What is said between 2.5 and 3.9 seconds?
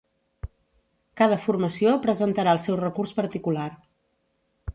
el seu recurs particular.